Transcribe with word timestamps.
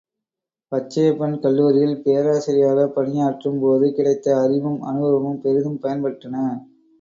பச்சையப்பன் 0.71 1.39
கல்லூரியில் 1.39 2.01
பேராசிரியாகப் 2.01 2.95
பணியாற்றும் 2.95 3.59
போது 3.59 3.93
கிடைத்த 3.93 4.41
அறிவும் 4.41 4.81
அனுபவமும் 4.83 5.41
பெரிதும் 5.41 5.79
பயன் 5.79 6.03
பட்டன. 6.03 6.35